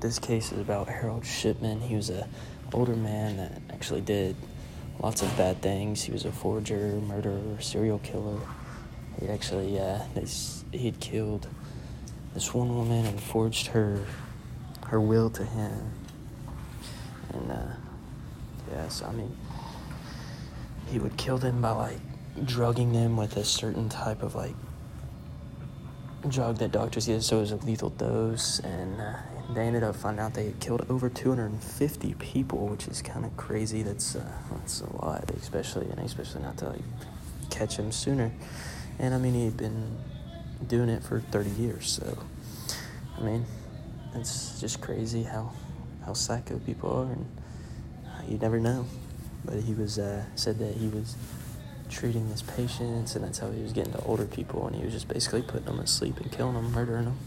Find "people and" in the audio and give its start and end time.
54.26-54.76